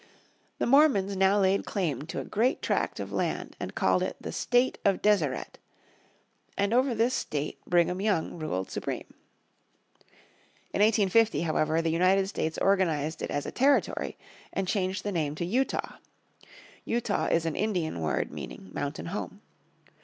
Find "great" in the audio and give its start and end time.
2.25-2.63